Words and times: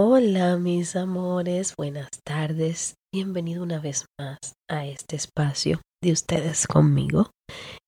Hola 0.00 0.56
mis 0.58 0.94
amores, 0.94 1.74
buenas 1.76 2.08
tardes, 2.24 2.94
bienvenido 3.12 3.64
una 3.64 3.80
vez 3.80 4.06
más 4.16 4.38
a 4.70 4.86
este 4.86 5.16
espacio 5.16 5.80
de 6.00 6.12
ustedes 6.12 6.68
conmigo. 6.68 7.32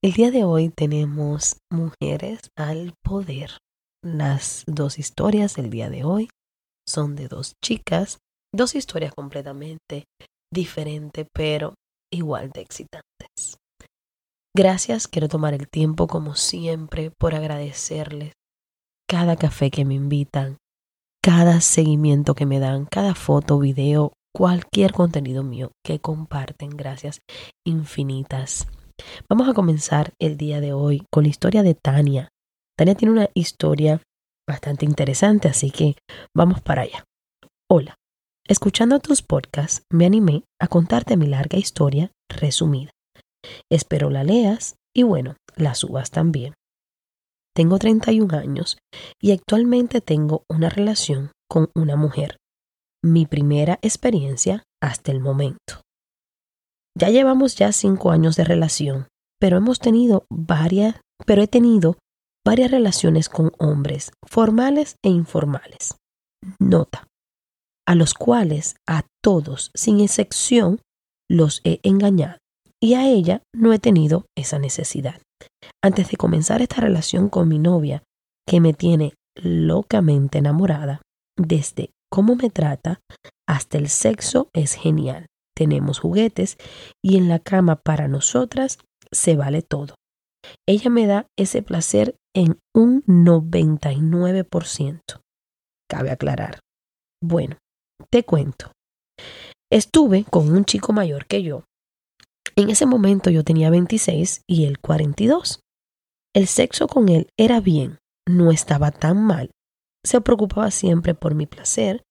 El 0.02 0.14
día 0.14 0.32
de 0.32 0.42
hoy 0.42 0.70
tenemos 0.70 1.58
Mujeres 1.70 2.40
al 2.58 2.94
Poder. 3.04 3.58
Las 4.02 4.64
dos 4.66 4.98
historias 4.98 5.54
del 5.54 5.70
día 5.70 5.88
de 5.88 6.02
hoy 6.02 6.28
son 6.84 7.14
de 7.14 7.28
dos 7.28 7.52
chicas, 7.64 8.18
dos 8.52 8.74
historias 8.74 9.14
completamente 9.14 10.06
diferentes 10.52 11.28
pero 11.32 11.74
igual 12.12 12.50
de 12.50 12.62
excitantes. 12.62 13.56
Gracias, 14.52 15.06
quiero 15.06 15.28
tomar 15.28 15.54
el 15.54 15.68
tiempo 15.68 16.08
como 16.08 16.34
siempre 16.34 17.12
por 17.20 17.36
agradecerles 17.36 18.32
cada 19.08 19.36
café 19.36 19.70
que 19.70 19.84
me 19.84 19.94
invitan, 19.94 20.56
cada 21.22 21.60
seguimiento 21.60 22.34
que 22.34 22.46
me 22.46 22.60
dan, 22.60 22.86
cada 22.86 23.14
foto, 23.14 23.58
video, 23.58 24.12
cualquier 24.34 24.92
contenido 24.92 25.42
mío 25.42 25.72
que 25.84 26.00
comparten. 26.00 26.70
Gracias 26.70 27.20
infinitas. 27.66 28.66
Vamos 29.28 29.48
a 29.48 29.54
comenzar 29.54 30.12
el 30.20 30.36
día 30.36 30.60
de 30.60 30.72
hoy 30.72 31.06
con 31.10 31.24
la 31.24 31.30
historia 31.30 31.62
de 31.62 31.74
Tania. 31.74 32.28
Tania 32.76 32.94
tiene 32.94 33.12
una 33.12 33.28
historia 33.34 34.02
bastante 34.48 34.84
interesante, 34.84 35.48
así 35.48 35.70
que 35.70 35.96
vamos 36.34 36.60
para 36.60 36.82
allá. 36.82 37.04
Hola. 37.70 37.96
Escuchando 38.48 38.98
tus 38.98 39.22
podcasts, 39.22 39.84
me 39.92 40.06
animé 40.06 40.42
a 40.60 40.66
contarte 40.66 41.16
mi 41.16 41.28
larga 41.28 41.56
historia 41.56 42.10
resumida. 42.28 42.90
Espero 43.70 44.10
la 44.10 44.24
leas 44.24 44.74
y 44.92 45.04
bueno, 45.04 45.36
la 45.54 45.76
subas 45.76 46.10
también. 46.10 46.54
Tengo 47.54 47.78
31 47.78 48.36
años 48.36 48.78
y 49.20 49.32
actualmente 49.32 50.00
tengo 50.00 50.44
una 50.48 50.68
relación 50.68 51.32
con 51.48 51.70
una 51.74 51.96
mujer. 51.96 52.36
Mi 53.02 53.26
primera 53.26 53.78
experiencia 53.82 54.62
hasta 54.80 55.10
el 55.10 55.20
momento. 55.20 55.82
Ya 56.96 57.10
llevamos 57.10 57.56
ya 57.56 57.72
cinco 57.72 58.10
años 58.10 58.36
de 58.36 58.44
relación, 58.44 59.08
pero 59.40 59.56
hemos 59.56 59.80
tenido 59.80 60.26
varias, 60.30 60.96
pero 61.26 61.42
he 61.42 61.48
tenido 61.48 61.98
varias 62.44 62.70
relaciones 62.70 63.28
con 63.28 63.52
hombres, 63.58 64.12
formales 64.26 64.96
e 65.02 65.08
informales. 65.08 65.96
Nota, 66.58 67.08
a 67.86 67.94
los 67.94 68.14
cuales 68.14 68.76
a 68.86 69.04
todos, 69.22 69.70
sin 69.74 70.00
excepción, 70.00 70.80
los 71.28 71.60
he 71.64 71.80
engañado, 71.82 72.38
y 72.80 72.94
a 72.94 73.08
ella 73.08 73.42
no 73.54 73.72
he 73.72 73.78
tenido 73.78 74.26
esa 74.36 74.58
necesidad 74.58 75.20
antes 75.82 76.10
de 76.10 76.16
comenzar 76.16 76.62
esta 76.62 76.80
relación 76.80 77.28
con 77.28 77.48
mi 77.48 77.58
novia, 77.58 78.02
que 78.46 78.60
me 78.60 78.72
tiene 78.72 79.14
locamente 79.36 80.38
enamorada, 80.38 81.02
desde 81.36 81.90
cómo 82.10 82.36
me 82.36 82.50
trata 82.50 83.00
hasta 83.48 83.78
el 83.78 83.88
sexo 83.88 84.48
es 84.52 84.74
genial. 84.74 85.26
Tenemos 85.56 85.98
juguetes 85.98 86.56
y 87.02 87.16
en 87.16 87.28
la 87.28 87.38
cama 87.38 87.76
para 87.76 88.08
nosotras 88.08 88.78
se 89.12 89.36
vale 89.36 89.62
todo. 89.62 89.94
Ella 90.66 90.90
me 90.90 91.06
da 91.06 91.26
ese 91.38 91.62
placer 91.62 92.16
en 92.34 92.58
un 92.74 93.02
99%. 93.02 95.20
Cabe 95.88 96.10
aclarar. 96.10 96.60
Bueno, 97.22 97.56
te 98.10 98.24
cuento. 98.24 98.72
Estuve 99.70 100.24
con 100.24 100.50
un 100.50 100.64
chico 100.64 100.92
mayor 100.92 101.26
que 101.26 101.42
yo 101.42 101.64
en 102.60 102.70
ese 102.70 102.86
momento 102.86 103.30
yo 103.30 103.44
tenía 103.44 103.70
26 103.70 104.42
y 104.46 104.64
él 104.64 104.78
42. 104.78 105.60
El 106.34 106.46
sexo 106.46 106.86
con 106.86 107.08
él 107.08 107.28
era 107.36 107.60
bien, 107.60 107.98
no 108.28 108.50
estaba 108.50 108.90
tan 108.90 109.24
mal. 109.24 109.50
Se 110.04 110.20
preocupaba 110.20 110.70
siempre 110.70 111.14
por 111.14 111.34
mi 111.34 111.46
placer, 111.46 112.02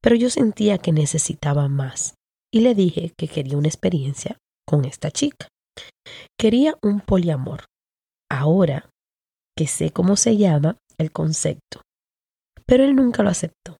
pero 0.00 0.16
yo 0.16 0.30
sentía 0.30 0.78
que 0.78 0.92
necesitaba 0.92 1.68
más 1.68 2.14
y 2.52 2.60
le 2.60 2.74
dije 2.74 3.12
que 3.16 3.28
quería 3.28 3.56
una 3.56 3.68
experiencia 3.68 4.38
con 4.66 4.84
esta 4.84 5.10
chica. 5.10 5.48
Quería 6.38 6.76
un 6.82 7.00
poliamor. 7.00 7.64
Ahora 8.30 8.90
que 9.56 9.66
sé 9.66 9.90
cómo 9.90 10.16
se 10.16 10.36
llama 10.36 10.78
el 10.98 11.12
concepto, 11.12 11.82
pero 12.66 12.84
él 12.84 12.94
nunca 12.94 13.22
lo 13.22 13.30
aceptó. 13.30 13.76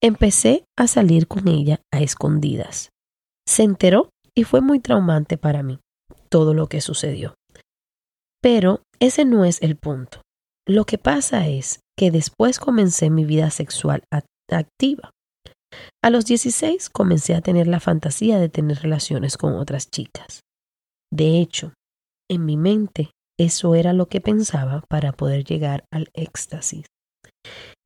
Empecé 0.00 0.64
a 0.78 0.86
salir 0.86 1.26
con 1.26 1.48
ella 1.48 1.80
a 1.92 2.00
escondidas. 2.00 2.90
Se 3.46 3.62
enteró 3.62 4.10
y 4.36 4.44
fue 4.44 4.60
muy 4.60 4.80
traumante 4.80 5.38
para 5.38 5.62
mí 5.62 5.78
todo 6.28 6.54
lo 6.54 6.68
que 6.68 6.80
sucedió. 6.80 7.34
Pero 8.42 8.82
ese 9.00 9.24
no 9.24 9.44
es 9.44 9.62
el 9.62 9.76
punto. 9.76 10.20
Lo 10.66 10.84
que 10.84 10.98
pasa 10.98 11.46
es 11.46 11.80
que 11.96 12.10
después 12.10 12.58
comencé 12.58 13.10
mi 13.10 13.24
vida 13.24 13.50
sexual 13.50 14.04
activa. 14.50 15.10
A 16.02 16.10
los 16.10 16.24
16 16.26 16.90
comencé 16.90 17.34
a 17.34 17.40
tener 17.40 17.66
la 17.66 17.80
fantasía 17.80 18.38
de 18.38 18.48
tener 18.48 18.78
relaciones 18.78 19.36
con 19.36 19.54
otras 19.54 19.90
chicas. 19.90 20.40
De 21.12 21.40
hecho, 21.40 21.72
en 22.30 22.44
mi 22.44 22.56
mente 22.56 23.10
eso 23.38 23.74
era 23.74 23.92
lo 23.92 24.06
que 24.06 24.20
pensaba 24.20 24.82
para 24.88 25.12
poder 25.12 25.44
llegar 25.44 25.84
al 25.92 26.08
éxtasis. 26.14 26.86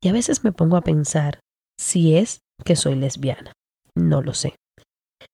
Y 0.01 0.09
a 0.09 0.13
veces 0.13 0.43
me 0.43 0.51
pongo 0.51 0.77
a 0.77 0.81
pensar 0.81 1.39
si 1.79 2.15
es 2.15 2.39
que 2.63 2.75
soy 2.75 2.95
lesbiana. 2.95 3.51
No 3.95 4.21
lo 4.21 4.33
sé. 4.33 4.55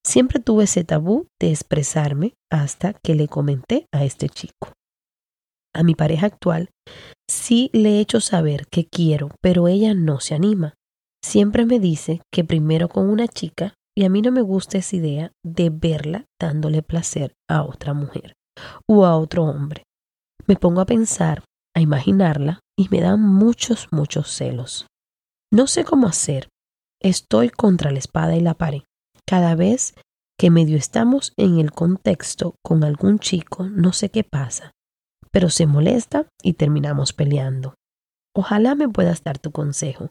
Siempre 0.06 0.40
tuve 0.40 0.66
ese 0.66 0.84
tabú 0.84 1.28
de 1.42 1.50
expresarme 1.50 2.36
hasta 2.52 2.94
que 2.94 3.16
le 3.16 3.28
comenté 3.28 3.88
a 3.92 4.04
este 4.04 4.30
chico. 4.30 4.74
A 5.74 5.82
mi 5.82 5.96
pareja 5.96 6.28
actual 6.28 6.70
sí 7.28 7.72
le 7.74 7.98
he 7.98 8.00
hecho 8.02 8.22
saber 8.22 8.68
que 8.68 8.86
quiero, 8.86 9.32
pero 9.42 9.68
ella 9.68 9.96
no 9.96 10.20
se 10.20 10.36
anima. 10.36 10.76
Siempre 11.24 11.66
me 11.66 11.80
dice 11.80 12.22
que 12.32 12.44
primero 12.44 12.88
con 12.88 13.10
una 13.10 13.28
chica 13.28 13.74
y 13.98 14.06
a 14.06 14.10
mí 14.10 14.22
no 14.22 14.32
me 14.32 14.42
gusta 14.42 14.78
esa 14.78 14.96
idea 14.96 15.32
de 15.44 15.72
verla 15.72 16.26
dándole 16.40 16.84
placer 16.84 17.34
a 17.50 17.64
otra 17.64 17.96
mujer 17.96 18.36
o 18.88 19.06
a 19.08 19.18
otro 19.18 19.44
hombre. 19.46 19.84
Me 20.46 20.56
pongo 20.56 20.82
a 20.82 20.86
pensar, 20.86 21.44
a 21.76 21.82
imaginarla 21.82 22.60
y 22.78 22.90
me 22.90 23.02
dan 23.02 23.22
muchos, 23.22 23.88
muchos 23.92 24.30
celos. 24.30 24.86
No 25.52 25.66
sé 25.66 25.84
cómo 25.84 26.06
hacer. 26.08 26.48
Estoy 27.02 27.50
contra 27.50 27.92
la 27.92 28.00
espada 28.00 28.36
y 28.36 28.42
la 28.42 28.54
pared. 28.54 28.84
Cada 29.28 29.56
vez 29.56 29.96
que 30.38 30.52
medio 30.52 30.78
estamos 30.78 31.34
en 31.38 31.60
el 31.60 31.72
contexto 31.72 32.56
con 32.64 32.84
algún 32.84 33.20
chico, 33.20 33.68
no 33.68 33.92
sé 33.92 34.10
qué 34.10 34.24
pasa, 34.24 34.72
pero 35.32 35.50
se 35.50 35.66
molesta 35.66 36.28
y 36.44 36.54
terminamos 36.54 37.14
peleando. 37.14 37.74
Ojalá 38.36 38.76
me 38.76 38.88
puedas 38.88 39.24
dar 39.24 39.40
tu 39.40 39.52
consejo. 39.52 40.10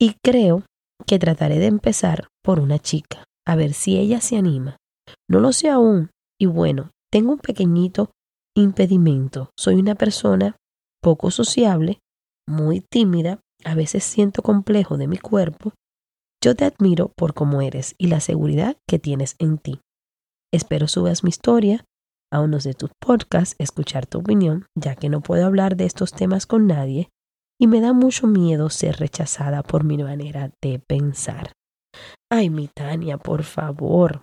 Y 0.00 0.16
creo 0.24 0.64
que 1.06 1.18
trataré 1.18 1.58
de 1.58 1.66
empezar 1.66 2.28
por 2.42 2.58
una 2.58 2.78
chica, 2.78 3.24
a 3.46 3.54
ver 3.54 3.74
si 3.74 3.98
ella 3.98 4.20
se 4.20 4.36
anima. 4.36 4.76
No 5.28 5.40
lo 5.40 5.52
sé 5.52 5.68
aún. 5.68 6.10
Y 6.40 6.46
bueno, 6.46 6.90
tengo 7.10 7.32
un 7.32 7.38
pequeñito 7.38 8.10
impedimento. 8.56 9.50
Soy 9.56 9.74
una 9.74 9.94
persona 9.94 10.56
poco 11.02 11.30
sociable, 11.30 12.00
muy 12.48 12.80
tímida, 12.80 13.40
a 13.64 13.74
veces 13.74 14.04
siento 14.04 14.42
complejo 14.42 14.96
de 14.96 15.06
mi 15.06 15.18
cuerpo 15.18 15.72
yo 16.42 16.54
te 16.54 16.64
admiro 16.64 17.12
por 17.16 17.34
cómo 17.34 17.60
eres 17.60 17.94
y 17.98 18.06
la 18.06 18.20
seguridad 18.20 18.76
que 18.88 18.98
tienes 18.98 19.36
en 19.38 19.58
ti. 19.58 19.80
Espero 20.52 20.88
subas 20.88 21.22
mi 21.22 21.28
historia 21.28 21.84
a 22.32 22.40
unos 22.40 22.64
de 22.64 22.74
tus 22.74 22.90
podcasts, 22.98 23.56
escuchar 23.58 24.06
tu 24.06 24.18
opinión, 24.18 24.66
ya 24.74 24.94
que 24.94 25.08
no 25.08 25.20
puedo 25.20 25.44
hablar 25.44 25.76
de 25.76 25.84
estos 25.84 26.12
temas 26.12 26.46
con 26.46 26.66
nadie 26.66 27.10
y 27.60 27.66
me 27.66 27.80
da 27.80 27.92
mucho 27.92 28.26
miedo 28.26 28.70
ser 28.70 28.96
rechazada 28.96 29.62
por 29.62 29.84
mi 29.84 29.98
manera 29.98 30.50
de 30.62 30.78
pensar. 30.78 31.52
Ay, 32.30 32.48
mi 32.48 32.68
Tania, 32.68 33.18
por 33.18 33.42
favor, 33.42 34.22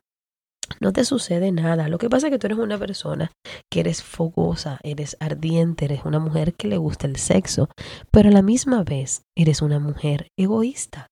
no 0.79 0.93
te 0.93 1.05
sucede 1.05 1.51
nada. 1.51 1.87
Lo 1.87 1.97
que 1.97 2.09
pasa 2.09 2.27
es 2.27 2.31
que 2.31 2.39
tú 2.39 2.47
eres 2.47 2.57
una 2.57 2.77
persona 2.77 3.31
que 3.71 3.81
eres 3.81 4.01
fogosa, 4.01 4.79
eres 4.83 5.17
ardiente, 5.19 5.85
eres 5.85 6.03
una 6.05 6.19
mujer 6.19 6.53
que 6.55 6.67
le 6.67 6.77
gusta 6.77 7.05
el 7.05 7.17
sexo, 7.17 7.69
pero 8.09 8.29
a 8.29 8.31
la 8.31 8.41
misma 8.41 8.83
vez 8.83 9.21
eres 9.35 9.61
una 9.61 9.79
mujer 9.79 10.29
egoísta. 10.37 11.07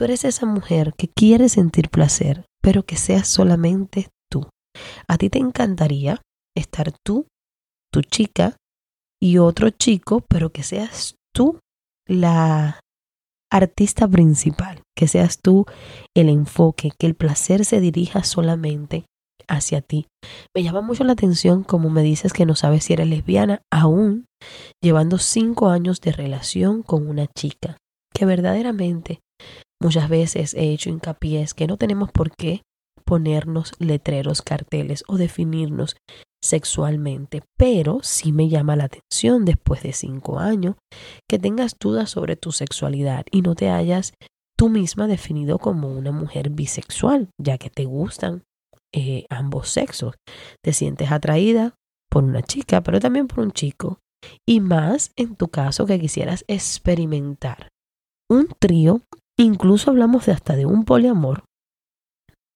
Tú 0.00 0.04
eres 0.04 0.24
esa 0.24 0.46
mujer 0.46 0.94
que 0.96 1.08
quiere 1.08 1.50
sentir 1.50 1.90
placer, 1.90 2.46
pero 2.62 2.84
que 2.84 2.96
seas 2.96 3.28
solamente 3.28 4.08
tú. 4.30 4.48
A 5.06 5.18
ti 5.18 5.28
te 5.28 5.38
encantaría 5.38 6.22
estar 6.56 6.90
tú, 7.04 7.26
tu 7.92 8.00
chica 8.00 8.56
y 9.20 9.36
otro 9.36 9.68
chico, 9.68 10.24
pero 10.26 10.52
que 10.52 10.62
seas 10.62 11.16
tú 11.34 11.58
la 12.06 12.80
artista 13.52 14.08
principal, 14.08 14.80
que 14.96 15.06
seas 15.06 15.38
tú 15.38 15.66
el 16.16 16.30
enfoque, 16.30 16.92
que 16.98 17.06
el 17.06 17.14
placer 17.14 17.66
se 17.66 17.78
dirija 17.78 18.24
solamente 18.24 19.04
hacia 19.48 19.82
ti. 19.82 20.06
Me 20.56 20.62
llama 20.62 20.80
mucho 20.80 21.04
la 21.04 21.12
atención 21.12 21.62
como 21.62 21.90
me 21.90 22.02
dices 22.02 22.32
que 22.32 22.46
no 22.46 22.56
sabes 22.56 22.84
si 22.84 22.94
eres 22.94 23.06
lesbiana, 23.06 23.60
aún 23.70 24.24
llevando 24.82 25.18
cinco 25.18 25.68
años 25.68 26.00
de 26.00 26.12
relación 26.12 26.82
con 26.82 27.06
una 27.06 27.26
chica, 27.26 27.76
que 28.14 28.24
verdaderamente 28.24 29.20
muchas 29.80 30.08
veces 30.08 30.54
he 30.54 30.70
hecho 30.72 30.90
hincapié 30.90 31.46
que 31.56 31.66
no 31.66 31.76
tenemos 31.76 32.10
por 32.10 32.30
qué 32.30 32.62
ponernos 33.04 33.72
letreros, 33.78 34.42
carteles 34.42 35.02
o 35.08 35.16
definirnos 35.16 35.96
sexualmente, 36.42 37.42
pero 37.58 38.00
sí 38.02 38.32
me 38.32 38.48
llama 38.48 38.76
la 38.76 38.84
atención 38.84 39.44
después 39.44 39.82
de 39.82 39.92
cinco 39.92 40.38
años 40.38 40.76
que 41.28 41.38
tengas 41.38 41.76
dudas 41.78 42.10
sobre 42.10 42.36
tu 42.36 42.52
sexualidad 42.52 43.26
y 43.30 43.42
no 43.42 43.54
te 43.54 43.68
hayas 43.68 44.14
tú 44.56 44.68
misma 44.68 45.06
definido 45.06 45.58
como 45.58 45.88
una 45.88 46.12
mujer 46.12 46.50
bisexual, 46.50 47.30
ya 47.38 47.58
que 47.58 47.70
te 47.70 47.84
gustan 47.84 48.44
eh, 48.92 49.24
ambos 49.30 49.68
sexos. 49.68 50.16
Te 50.62 50.72
sientes 50.72 51.10
atraída 51.10 51.74
por 52.10 52.24
una 52.24 52.42
chica, 52.42 52.82
pero 52.82 53.00
también 53.00 53.26
por 53.26 53.40
un 53.40 53.52
chico. 53.52 54.00
Y 54.46 54.60
más 54.60 55.12
en 55.16 55.36
tu 55.36 55.48
caso 55.48 55.86
que 55.86 55.98
quisieras 55.98 56.44
experimentar 56.46 57.68
un 58.28 58.48
trío, 58.58 59.00
incluso 59.42 59.90
hablamos 59.90 60.26
de 60.26 60.32
hasta 60.32 60.56
de 60.56 60.66
un 60.66 60.84
poliamor 60.84 61.44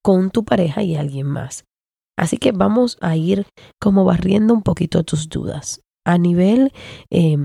con 0.02 0.30
tu 0.30 0.44
pareja 0.44 0.82
y 0.82 0.96
alguien 0.96 1.26
más. 1.26 1.64
Así 2.18 2.36
que 2.36 2.52
vamos 2.52 2.98
a 3.00 3.16
ir 3.16 3.46
como 3.80 4.04
barriendo 4.04 4.54
un 4.54 4.62
poquito 4.62 5.02
tus 5.02 5.28
dudas. 5.28 5.80
A 6.06 6.18
nivel 6.18 6.72
eh, 7.10 7.36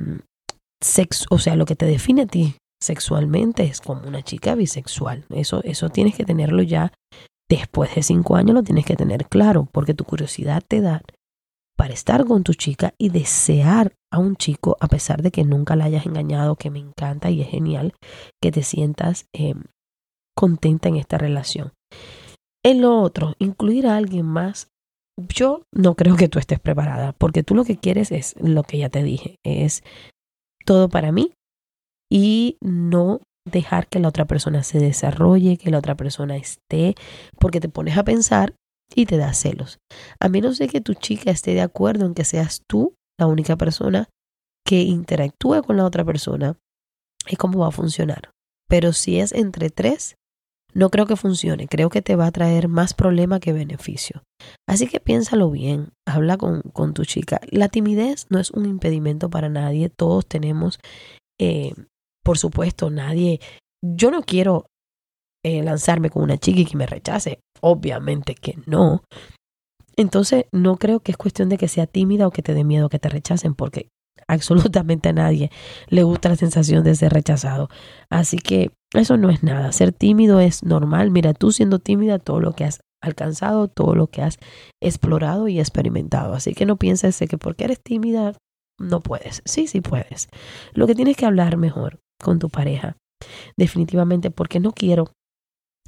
sexo, 0.84 1.26
o 1.30 1.40
sea, 1.40 1.56
lo 1.56 1.66
que 1.66 1.76
te 1.76 1.86
define 1.86 2.24
a 2.24 2.28
ti 2.28 2.56
sexualmente 2.82 3.64
es 3.64 3.82
como 3.82 4.08
una 4.08 4.22
chica 4.22 4.56
bisexual. 4.56 5.26
Eso, 5.30 5.64
eso 5.64 5.90
tienes 5.90 6.16
que 6.16 6.26
tenerlo 6.26 6.62
ya 6.62 6.92
después 7.50 7.96
de 7.96 8.04
cinco 8.04 8.36
años, 8.36 8.54
lo 8.54 8.64
tienes 8.64 8.86
que 8.86 8.96
tener 8.96 9.28
claro, 9.28 9.68
porque 9.72 9.94
tu 9.94 10.04
curiosidad 10.04 10.64
te 10.66 10.82
da 10.82 11.02
para 11.80 11.94
estar 11.94 12.26
con 12.26 12.44
tu 12.44 12.56
chica 12.56 12.94
y 12.98 13.08
desear 13.08 13.96
a 14.12 14.20
un 14.20 14.36
chico, 14.36 14.76
a 14.82 14.90
pesar 14.90 15.22
de 15.22 15.32
que 15.32 15.46
nunca 15.46 15.78
la 15.78 15.86
hayas 15.86 16.06
engañado, 16.06 16.58
que 16.58 16.70
me 16.70 16.80
encanta 16.80 17.30
y 17.30 17.40
es 17.40 17.48
genial 17.48 17.94
que 18.42 18.52
te 18.52 18.64
sientas 18.64 19.28
eh, 19.32 19.54
contenta 20.36 20.90
en 20.90 20.98
esta 20.98 21.18
relación. 21.18 21.72
En 22.66 22.82
lo 22.82 23.00
otro, 23.00 23.36
incluir 23.40 23.88
a 23.88 23.96
alguien 23.96 24.26
más, 24.26 24.68
yo 25.34 25.64
no 25.74 25.96
creo 25.96 26.18
que 26.18 26.28
tú 26.28 26.38
estés 26.38 26.60
preparada, 26.60 27.14
porque 27.14 27.44
tú 27.44 27.56
lo 27.56 27.64
que 27.64 27.78
quieres 27.78 28.12
es 28.12 28.36
lo 28.42 28.64
que 28.64 28.80
ya 28.80 28.90
te 28.90 29.02
dije, 29.02 29.38
es 29.46 29.82
todo 30.66 30.90
para 30.90 31.14
mí 31.14 31.32
y 32.12 32.58
no 32.60 33.22
dejar 33.50 33.88
que 33.88 34.00
la 34.00 34.10
otra 34.10 34.26
persona 34.26 34.64
se 34.64 34.80
desarrolle, 34.80 35.56
que 35.56 35.72
la 35.72 35.78
otra 35.78 35.96
persona 35.96 36.36
esté, 36.36 36.96
porque 37.40 37.62
te 37.62 37.70
pones 37.70 37.98
a 37.98 38.04
pensar 38.04 38.54
y 38.94 39.06
te 39.06 39.18
da 39.18 39.34
celos. 39.34 39.80
A 40.20 40.30
menos 40.30 40.58
de 40.58 40.68
que 40.68 40.82
tu 40.82 40.94
chica 40.94 41.32
esté 41.32 41.54
de 41.54 41.62
acuerdo 41.62 42.06
en 42.06 42.14
que 42.14 42.26
seas 42.26 42.64
tú 42.68 42.96
la 43.20 43.28
única 43.28 43.56
persona 43.56 44.10
que 44.66 44.82
interactúe 44.82 45.64
con 45.64 45.78
la 45.78 45.86
otra 45.86 46.06
persona, 46.06 46.58
es 47.28 47.38
como 47.38 47.60
va 47.60 47.68
a 47.68 47.72
funcionar. 47.72 48.32
Pero 48.68 48.94
si 48.94 49.20
es 49.20 49.32
entre 49.32 49.70
tres, 49.70 50.16
no 50.74 50.90
creo 50.90 51.08
que 51.08 51.16
funcione, 51.16 51.68
creo 51.68 51.90
que 51.90 52.02
te 52.02 52.16
va 52.16 52.28
a 52.28 52.32
traer 52.32 52.68
más 52.68 52.94
problema 52.94 53.40
que 53.40 53.54
beneficio. 53.54 54.24
Así 54.68 54.88
que 54.88 55.00
piénsalo 55.00 55.50
bien, 55.50 55.90
habla 56.06 56.38
con, 56.38 56.62
con 56.62 56.94
tu 56.94 57.04
chica. 57.06 57.42
La 57.50 57.70
timidez 57.70 58.28
no 58.30 58.40
es 58.40 58.52
un 58.52 58.66
impedimento 58.66 59.30
para 59.30 59.50
nadie, 59.50 59.90
todos 59.90 60.28
tenemos, 60.28 60.80
eh, 61.40 61.74
por 62.24 62.38
supuesto, 62.38 62.92
nadie, 62.92 63.40
yo 63.82 64.12
no 64.12 64.22
quiero 64.22 64.68
eh, 65.44 65.64
lanzarme 65.64 66.10
con 66.10 66.22
una 66.22 66.38
chica 66.38 66.60
y 66.60 66.66
que 66.66 66.78
me 66.78 66.86
rechace, 66.86 67.40
obviamente 67.62 68.36
que 68.36 68.56
no. 68.66 69.04
Entonces, 69.96 70.46
no 70.52 70.78
creo 70.78 71.02
que 71.02 71.12
es 71.12 71.18
cuestión 71.18 71.50
de 71.50 71.58
que 71.58 71.68
sea 71.68 71.86
tímida 71.88 72.28
o 72.28 72.32
que 72.32 72.42
te 72.42 72.54
dé 72.54 72.64
miedo 72.64 72.90
que 72.90 73.00
te 73.00 73.10
rechacen, 73.10 73.54
porque 73.54 73.90
absolutamente 74.28 75.10
a 75.10 75.14
nadie 75.14 75.52
le 75.88 76.04
gusta 76.04 76.30
la 76.30 76.36
sensación 76.36 76.84
de 76.84 76.96
ser 76.96 77.12
rechazado. 77.12 77.70
Así 78.10 78.38
que 78.38 78.72
eso 78.94 79.18
no 79.18 79.30
es 79.30 79.44
nada. 79.44 79.72
Ser 79.72 79.92
tímido 79.92 80.40
es 80.40 80.64
normal. 80.64 81.12
Mira, 81.12 81.34
tú 81.34 81.52
siendo 81.52 81.80
tímida, 81.80 82.20
todo 82.20 82.40
lo 82.40 82.54
que 82.54 82.64
has 82.64 82.80
alcanzado, 83.02 83.68
todo 83.68 83.96
lo 83.96 84.08
que 84.08 84.22
has 84.22 84.38
explorado 84.82 85.48
y 85.48 85.60
experimentado. 85.60 86.34
Así 86.34 86.54
que 86.54 86.66
no 86.66 86.78
pienses 86.78 87.18
que 87.18 87.38
porque 87.38 87.66
eres 87.66 87.82
tímida 87.82 88.34
no 88.80 89.02
puedes. 89.02 89.42
Sí, 89.46 89.68
sí 89.68 89.82
puedes. 89.82 90.30
Lo 90.74 90.88
que 90.88 90.96
tienes 90.96 91.18
que 91.18 91.26
hablar 91.26 91.58
mejor 91.58 92.00
con 92.24 92.40
tu 92.40 92.50
pareja. 92.50 92.96
Definitivamente 93.58 94.32
porque 94.32 94.60
no 94.60 94.72
quiero 94.72 95.12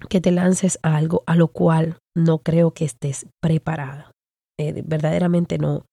que 0.09 0.21
te 0.21 0.31
lances 0.31 0.80
a 0.83 0.95
algo 0.95 1.24
a 1.27 1.36
lo 1.36 1.48
cual 1.48 1.98
no 2.15 2.39
creo 2.39 2.71
que 2.71 2.86
estés 2.86 3.27
preparada. 3.42 4.12
Eh, 4.59 4.83
verdaderamente 4.86 5.57
no, 5.57 5.86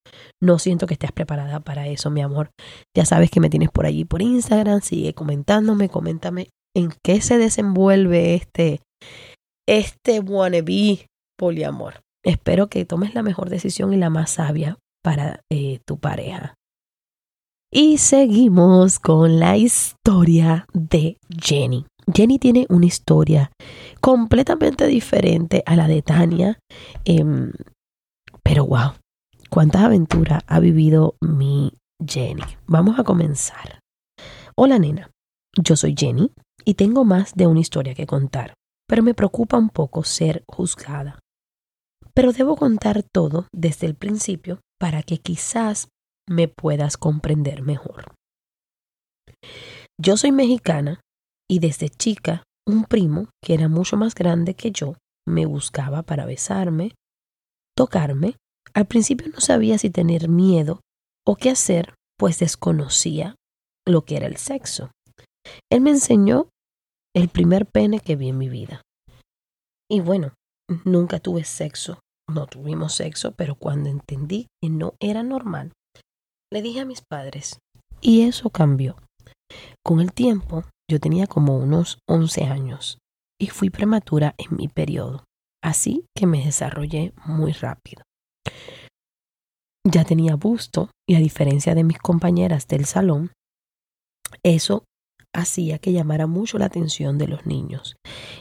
no 0.42 0.58
siento 0.58 0.86
que 0.86 0.94
estés 0.94 1.12
preparada 1.12 1.60
para 1.60 1.86
eso, 1.86 2.10
mi 2.10 2.20
amor. 2.20 2.50
Ya 2.94 3.04
sabes 3.04 3.30
que 3.30 3.40
me 3.40 3.50
tienes 3.50 3.70
por 3.70 3.86
allí 3.86 4.04
por 4.04 4.20
Instagram, 4.20 4.80
sigue 4.80 5.14
comentándome, 5.14 5.88
coméntame 5.88 6.48
en 6.76 6.92
qué 7.02 7.20
se 7.20 7.38
desenvuelve 7.38 8.34
este, 8.34 8.80
este 9.66 10.20
wannabe 10.20 11.06
poliamor. 11.38 12.00
Espero 12.24 12.68
que 12.68 12.84
tomes 12.84 13.14
la 13.14 13.22
mejor 13.22 13.48
decisión 13.48 13.92
y 13.92 13.96
la 13.96 14.10
más 14.10 14.30
sabia 14.30 14.76
para 15.02 15.40
eh, 15.50 15.80
tu 15.86 15.98
pareja. 15.98 16.54
Y 17.72 17.98
seguimos 17.98 18.98
con 18.98 19.38
la 19.38 19.56
historia 19.56 20.66
de 20.72 21.18
Jenny. 21.28 21.86
Jenny 22.12 22.38
tiene 22.38 22.66
una 22.70 22.86
historia 22.86 23.52
completamente 24.00 24.86
diferente 24.86 25.62
a 25.66 25.76
la 25.76 25.88
de 25.88 26.02
Tania. 26.02 26.58
Em, 27.04 27.52
pero 28.42 28.66
wow, 28.66 28.92
cuántas 29.50 29.82
aventuras 29.82 30.42
ha 30.46 30.60
vivido 30.60 31.16
mi 31.20 31.74
Jenny. 32.04 32.42
Vamos 32.66 32.98
a 32.98 33.04
comenzar. 33.04 33.80
Hola 34.56 34.78
nena, 34.78 35.10
yo 35.60 35.76
soy 35.76 35.94
Jenny 35.96 36.32
y 36.64 36.74
tengo 36.74 37.04
más 37.04 37.34
de 37.34 37.46
una 37.46 37.60
historia 37.60 37.94
que 37.94 38.06
contar, 38.06 38.54
pero 38.88 39.02
me 39.02 39.14
preocupa 39.14 39.58
un 39.58 39.68
poco 39.68 40.02
ser 40.02 40.44
juzgada. 40.48 41.18
Pero 42.14 42.32
debo 42.32 42.56
contar 42.56 43.02
todo 43.02 43.46
desde 43.52 43.86
el 43.86 43.94
principio 43.94 44.60
para 44.80 45.02
que 45.02 45.18
quizás 45.18 45.88
me 46.28 46.48
puedas 46.48 46.96
comprender 46.96 47.62
mejor. 47.62 48.12
Yo 50.00 50.16
soy 50.16 50.32
mexicana 50.32 51.00
y 51.48 51.60
desde 51.60 51.88
chica 51.88 52.42
un 52.66 52.84
primo, 52.84 53.30
que 53.42 53.54
era 53.54 53.68
mucho 53.68 53.96
más 53.96 54.14
grande 54.14 54.54
que 54.54 54.70
yo, 54.70 54.94
me 55.26 55.46
buscaba 55.46 56.02
para 56.02 56.26
besarme, 56.26 56.94
tocarme. 57.76 58.36
Al 58.74 58.86
principio 58.86 59.28
no 59.32 59.40
sabía 59.40 59.78
si 59.78 59.90
tener 59.90 60.28
miedo 60.28 60.80
o 61.26 61.36
qué 61.36 61.50
hacer, 61.50 61.94
pues 62.18 62.38
desconocía 62.38 63.34
lo 63.86 64.02
que 64.04 64.16
era 64.16 64.26
el 64.26 64.36
sexo. 64.36 64.90
Él 65.70 65.80
me 65.80 65.90
enseñó 65.90 66.50
el 67.14 67.28
primer 67.28 67.66
pene 67.66 68.00
que 68.00 68.16
vi 68.16 68.28
en 68.28 68.38
mi 68.38 68.48
vida. 68.50 68.82
Y 69.90 70.00
bueno, 70.00 70.34
nunca 70.84 71.18
tuve 71.18 71.44
sexo, 71.44 72.00
no 72.28 72.46
tuvimos 72.46 72.94
sexo, 72.94 73.32
pero 73.32 73.54
cuando 73.54 73.88
entendí 73.88 74.48
que 74.62 74.68
no 74.68 74.92
era 75.00 75.22
normal, 75.22 75.72
le 76.52 76.60
dije 76.60 76.80
a 76.80 76.84
mis 76.84 77.00
padres, 77.00 77.58
y 78.00 78.22
eso 78.22 78.50
cambió. 78.50 78.96
Con 79.84 80.00
el 80.00 80.12
tiempo, 80.12 80.64
yo 80.90 81.00
tenía 81.00 81.26
como 81.26 81.56
unos 81.56 81.98
11 82.08 82.44
años 82.44 82.98
y 83.40 83.48
fui 83.48 83.70
prematura 83.70 84.34
en 84.38 84.56
mi 84.56 84.68
periodo. 84.68 85.24
Así 85.62 86.04
que 86.14 86.26
me 86.26 86.44
desarrollé 86.44 87.12
muy 87.24 87.52
rápido. 87.52 88.02
Ya 89.86 90.04
tenía 90.04 90.34
busto 90.34 90.90
y 91.08 91.14
a 91.14 91.18
diferencia 91.20 91.74
de 91.74 91.84
mis 91.84 91.98
compañeras 91.98 92.66
del 92.68 92.84
salón, 92.84 93.32
eso 94.42 94.84
hacía 95.34 95.78
que 95.78 95.92
llamara 95.92 96.26
mucho 96.26 96.58
la 96.58 96.66
atención 96.66 97.18
de 97.18 97.28
los 97.28 97.46
niños 97.46 97.96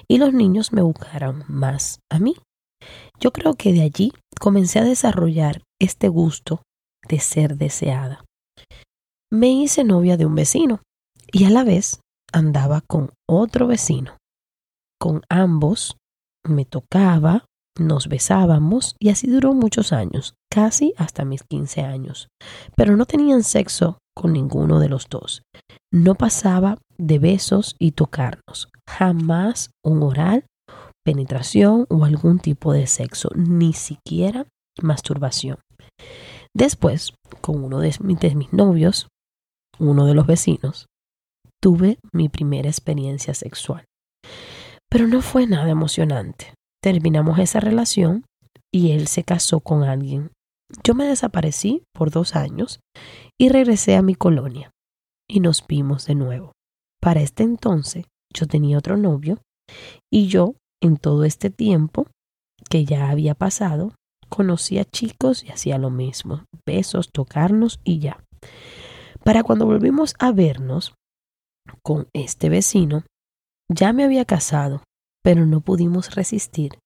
y 0.07 0.17
los 0.17 0.33
niños 0.33 0.73
me 0.73 0.81
buscaran 0.81 1.43
más 1.47 1.99
a 2.11 2.19
mí. 2.19 2.35
Yo 3.19 3.31
creo 3.31 3.55
que 3.55 3.73
de 3.73 3.81
allí 3.81 4.11
comencé 4.39 4.79
a 4.79 4.83
desarrollar 4.83 5.63
este 5.79 6.07
gusto 6.07 6.61
de 7.07 7.19
ser 7.19 7.57
deseada. 7.57 8.25
Me 9.31 9.49
hice 9.49 9.83
novia 9.83 10.17
de 10.17 10.25
un 10.25 10.35
vecino 10.35 10.81
y 11.31 11.45
a 11.45 11.49
la 11.49 11.63
vez 11.63 11.99
andaba 12.31 12.81
con 12.81 13.11
otro 13.27 13.67
vecino. 13.67 14.17
Con 14.99 15.21
ambos 15.29 15.97
me 16.43 16.65
tocaba, 16.65 17.45
nos 17.79 18.07
besábamos 18.07 18.95
y 18.99 19.09
así 19.09 19.27
duró 19.27 19.53
muchos 19.53 19.93
años, 19.93 20.33
casi 20.51 20.93
hasta 20.97 21.25
mis 21.25 21.43
15 21.43 21.81
años. 21.81 22.27
Pero 22.75 22.97
no 22.97 23.05
tenían 23.05 23.43
sexo 23.43 23.99
con 24.15 24.33
ninguno 24.33 24.79
de 24.79 24.89
los 24.89 25.07
dos. 25.09 25.43
No 25.91 26.15
pasaba 26.15 26.79
de 26.97 27.19
besos 27.19 27.75
y 27.77 27.91
tocarnos, 27.91 28.69
jamás 28.89 29.69
un 29.83 30.01
oral, 30.01 30.45
penetración 31.05 31.85
o 31.89 32.03
algún 32.05 32.39
tipo 32.39 32.73
de 32.73 32.87
sexo, 32.87 33.29
ni 33.35 33.73
siquiera 33.73 34.47
masturbación. 34.81 35.59
Después, 36.53 37.13
con 37.41 37.63
uno 37.63 37.79
de 37.79 37.93
mis, 38.01 38.19
de 38.19 38.35
mis 38.35 38.51
novios, 38.51 39.07
uno 39.79 40.05
de 40.05 40.15
los 40.15 40.25
vecinos, 40.25 40.87
tuve 41.61 41.99
mi 42.11 42.29
primera 42.29 42.69
experiencia 42.69 43.33
sexual. 43.33 43.85
Pero 44.89 45.07
no 45.07 45.21
fue 45.21 45.47
nada 45.47 45.69
emocionante. 45.69 46.53
Terminamos 46.81 47.39
esa 47.39 47.59
relación 47.59 48.25
y 48.71 48.91
él 48.91 49.07
se 49.07 49.23
casó 49.23 49.59
con 49.59 49.83
alguien. 49.83 50.31
Yo 50.83 50.95
me 50.95 51.05
desaparecí 51.05 51.83
por 51.93 52.11
dos 52.11 52.35
años 52.35 52.79
y 53.39 53.49
regresé 53.49 53.95
a 53.95 54.01
mi 54.01 54.15
colonia 54.15 54.71
y 55.29 55.39
nos 55.39 55.65
vimos 55.67 56.05
de 56.05 56.15
nuevo. 56.15 56.51
Para 57.01 57.21
este 57.21 57.43
entonces 57.43 58.05
yo 58.33 58.47
tenía 58.47 58.77
otro 58.77 58.97
novio 58.97 59.39
y 60.11 60.27
yo 60.27 60.55
en 60.81 60.97
todo 60.97 61.23
este 61.23 61.49
tiempo 61.49 62.07
que 62.69 62.85
ya 62.85 63.09
había 63.09 63.33
pasado 63.35 63.93
conocía 64.29 64.83
chicos 64.83 65.43
y 65.43 65.49
hacía 65.49 65.77
lo 65.77 65.89
mismo, 65.89 66.45
besos, 66.65 67.11
tocarnos 67.11 67.79
y 67.83 67.99
ya. 67.99 68.23
Para 69.23 69.43
cuando 69.43 69.65
volvimos 69.65 70.15
a 70.19 70.31
vernos 70.31 70.93
con 71.83 72.07
este 72.13 72.49
vecino, 72.49 73.03
ya 73.69 73.93
me 73.93 74.03
había 74.03 74.25
casado, 74.25 74.83
pero 75.23 75.45
no 75.45 75.61
pudimos 75.61 76.15
resistir 76.15 76.79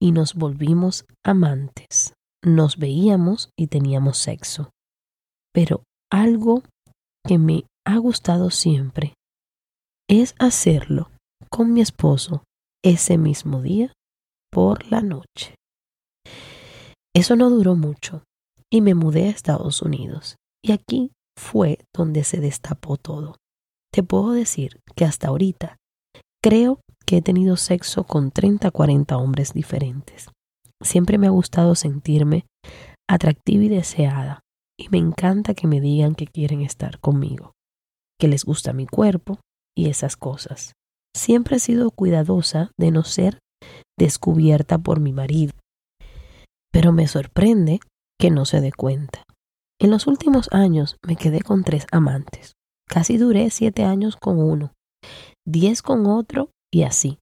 y 0.00 0.12
nos 0.12 0.34
volvimos 0.34 1.06
amantes. 1.24 2.14
Nos 2.44 2.76
veíamos 2.76 3.50
y 3.58 3.66
teníamos 3.66 4.18
sexo. 4.18 4.70
Pero 5.52 5.82
algo 6.10 6.62
que 7.26 7.38
me 7.38 7.64
ha 7.84 7.98
gustado 7.98 8.50
siempre 8.50 9.14
es 10.08 10.34
hacerlo 10.38 11.10
con 11.50 11.72
mi 11.72 11.80
esposo 11.80 12.44
ese 12.82 13.18
mismo 13.18 13.60
día 13.60 13.92
por 14.50 14.90
la 14.90 15.02
noche. 15.02 15.54
Eso 17.14 17.36
no 17.36 17.50
duró 17.50 17.74
mucho 17.74 18.22
y 18.70 18.80
me 18.80 18.94
mudé 18.94 19.24
a 19.24 19.30
Estados 19.30 19.82
Unidos. 19.82 20.36
Y 20.62 20.72
aquí 20.72 21.12
fue 21.36 21.78
donde 21.94 22.24
se 22.24 22.38
destapó 22.38 22.96
todo. 22.96 23.36
Puedo 24.02 24.32
decir 24.32 24.80
que 24.96 25.04
hasta 25.04 25.28
ahorita 25.28 25.76
creo 26.42 26.80
que 27.06 27.18
he 27.18 27.22
tenido 27.22 27.56
sexo 27.56 28.04
con 28.04 28.30
30, 28.30 28.70
40 28.70 29.16
hombres 29.16 29.52
diferentes. 29.52 30.28
Siempre 30.82 31.18
me 31.18 31.26
ha 31.26 31.30
gustado 31.30 31.74
sentirme 31.74 32.46
atractiva 33.08 33.64
y 33.64 33.68
deseada 33.68 34.40
y 34.78 34.88
me 34.90 34.98
encanta 34.98 35.54
que 35.54 35.66
me 35.66 35.80
digan 35.80 36.14
que 36.14 36.26
quieren 36.26 36.60
estar 36.60 37.00
conmigo, 37.00 37.52
que 38.20 38.28
les 38.28 38.44
gusta 38.44 38.72
mi 38.72 38.86
cuerpo 38.86 39.40
y 39.76 39.88
esas 39.88 40.16
cosas. 40.16 40.74
Siempre 41.16 41.56
he 41.56 41.60
sido 41.60 41.90
cuidadosa 41.90 42.70
de 42.78 42.90
no 42.90 43.02
ser 43.02 43.38
descubierta 43.98 44.78
por 44.78 45.00
mi 45.00 45.12
marido, 45.12 45.52
pero 46.72 46.92
me 46.92 47.08
sorprende 47.08 47.80
que 48.20 48.30
no 48.30 48.44
se 48.44 48.60
dé 48.60 48.72
cuenta. 48.72 49.24
En 49.80 49.90
los 49.90 50.06
últimos 50.06 50.48
años 50.52 50.96
me 51.06 51.16
quedé 51.16 51.40
con 51.40 51.64
tres 51.64 51.86
amantes. 51.90 52.52
Casi 52.88 53.18
duré 53.18 53.50
siete 53.50 53.84
años 53.84 54.16
con 54.16 54.38
uno, 54.38 54.72
diez 55.46 55.82
con 55.82 56.06
otro 56.06 56.50
y 56.72 56.82
así. 56.82 57.18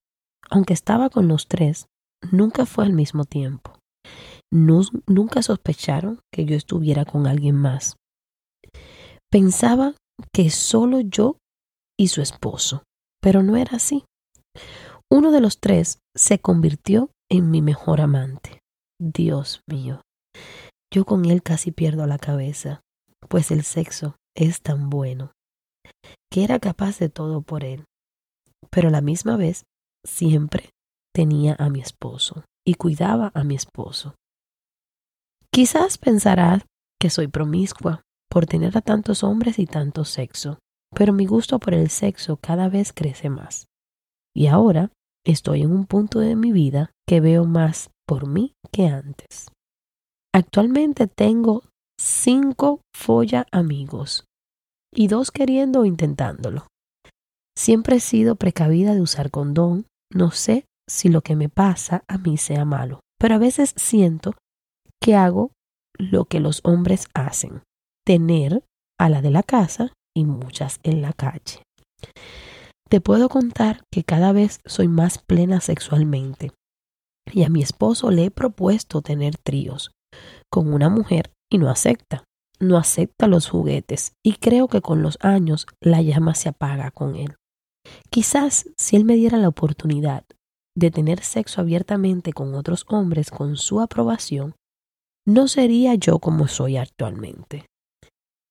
Aunque 0.49 0.73
estaba 0.73 1.09
con 1.09 1.27
los 1.27 1.47
tres, 1.47 1.87
nunca 2.31 2.65
fue 2.65 2.85
al 2.85 2.93
mismo 2.93 3.25
tiempo. 3.25 3.73
nunca 4.49 5.41
sospecharon 5.41 6.21
que 6.31 6.45
yo 6.45 6.55
estuviera 6.55 7.03
con 7.03 7.27
alguien 7.27 7.55
más. 7.55 7.97
Pensaba 9.29 9.93
que 10.33 10.49
solo 10.49 11.01
yo 11.01 11.37
y 11.99 12.07
su 12.07 12.21
esposo, 12.21 12.83
pero 13.21 13.43
no 13.43 13.57
era 13.57 13.75
así. 13.75 14.05
Uno 15.11 15.31
de 15.31 15.41
los 15.41 15.59
tres 15.59 15.99
se 16.15 16.39
convirtió 16.39 17.11
en 17.29 17.51
mi 17.51 17.61
mejor 17.61 17.99
amante. 17.99 18.61
Dios 18.99 19.61
mío, 19.67 20.01
yo 20.93 21.05
con 21.05 21.25
él 21.25 21.43
casi 21.43 21.71
pierdo 21.71 22.07
la 22.07 22.17
cabeza, 22.17 22.81
pues 23.27 23.51
el 23.51 23.63
sexo 23.63 24.15
es 24.35 24.61
tan 24.61 24.89
bueno, 24.89 25.33
que 26.31 26.43
era 26.43 26.59
capaz 26.59 26.99
de 26.99 27.09
todo 27.09 27.41
por 27.41 27.63
él, 27.63 27.85
pero 28.69 28.89
a 28.89 28.91
la 28.91 29.01
misma 29.01 29.37
vez 29.37 29.63
siempre 30.05 30.69
tenía 31.13 31.55
a 31.59 31.69
mi 31.69 31.79
esposo 31.79 32.43
y 32.65 32.75
cuidaba 32.75 33.31
a 33.33 33.43
mi 33.43 33.55
esposo. 33.55 34.15
Quizás 35.51 35.97
pensarás 35.97 36.65
que 36.99 37.09
soy 37.09 37.27
promiscua 37.27 38.01
por 38.29 38.45
tener 38.45 38.77
a 38.77 38.81
tantos 38.81 39.23
hombres 39.23 39.57
y 39.59 39.65
tanto 39.65 40.05
sexo, 40.05 40.59
pero 40.93 41.13
mi 41.13 41.25
gusto 41.25 41.59
por 41.59 41.73
el 41.73 41.89
sexo 41.89 42.37
cada 42.37 42.69
vez 42.69 42.93
crece 42.93 43.29
más. 43.29 43.65
Y 44.35 44.47
ahora 44.47 44.91
estoy 45.25 45.61
en 45.61 45.71
un 45.71 45.85
punto 45.85 46.19
de 46.19 46.35
mi 46.35 46.51
vida 46.51 46.91
que 47.07 47.21
veo 47.21 47.45
más 47.45 47.89
por 48.05 48.27
mí 48.27 48.53
que 48.71 48.87
antes. 48.87 49.49
Actualmente 50.33 51.07
tengo 51.07 51.63
cinco 51.99 52.81
folla 52.93 53.47
amigos 53.51 54.26
y 54.93 55.07
dos 55.07 55.31
queriendo 55.31 55.81
o 55.81 55.85
intentándolo. 55.85 56.67
Siempre 57.57 57.97
he 57.97 57.99
sido 57.99 58.35
precavida 58.35 58.93
de 58.93 59.01
usar 59.01 59.31
condón. 59.31 59.85
No 60.13 60.31
sé 60.31 60.65
si 60.87 61.09
lo 61.09 61.21
que 61.21 61.35
me 61.35 61.49
pasa 61.49 62.03
a 62.07 62.17
mí 62.17 62.37
sea 62.37 62.65
malo, 62.65 62.99
pero 63.19 63.35
a 63.35 63.39
veces 63.39 63.73
siento 63.75 64.33
que 65.01 65.15
hago 65.15 65.51
lo 65.97 66.25
que 66.25 66.39
los 66.39 66.61
hombres 66.63 67.07
hacen, 67.13 67.63
tener 68.05 68.63
a 68.99 69.09
la 69.09 69.21
de 69.21 69.31
la 69.31 69.43
casa 69.43 69.91
y 70.15 70.25
muchas 70.25 70.79
en 70.83 71.01
la 71.01 71.13
calle. 71.13 71.61
Te 72.89 73.01
puedo 73.01 73.27
contar 73.27 73.83
que 73.91 74.03
cada 74.03 74.31
vez 74.31 74.59
soy 74.65 74.87
más 74.87 75.17
plena 75.17 75.59
sexualmente 75.59 76.51
y 77.33 77.43
a 77.43 77.49
mi 77.49 77.61
esposo 77.61 78.11
le 78.11 78.25
he 78.25 78.31
propuesto 78.31 79.01
tener 79.01 79.37
tríos 79.37 79.91
con 80.49 80.73
una 80.73 80.89
mujer 80.89 81.31
y 81.51 81.57
no 81.57 81.69
acepta. 81.69 82.23
No 82.59 82.77
acepta 82.77 83.27
los 83.27 83.49
juguetes 83.49 84.13
y 84.23 84.33
creo 84.37 84.67
que 84.67 84.81
con 84.81 85.01
los 85.01 85.17
años 85.21 85.67
la 85.79 86.01
llama 86.01 86.33
se 86.33 86.49
apaga 86.49 86.91
con 86.91 87.15
él. 87.15 87.35
Quizás 88.09 88.69
si 88.77 88.95
él 88.95 89.05
me 89.05 89.15
diera 89.15 89.37
la 89.37 89.47
oportunidad 89.47 90.25
de 90.75 90.91
tener 90.91 91.23
sexo 91.23 91.61
abiertamente 91.61 92.33
con 92.33 92.55
otros 92.55 92.85
hombres 92.87 93.31
con 93.31 93.57
su 93.57 93.79
aprobación, 93.79 94.55
no 95.25 95.47
sería 95.47 95.95
yo 95.95 96.19
como 96.19 96.47
soy 96.47 96.77
actualmente. 96.77 97.65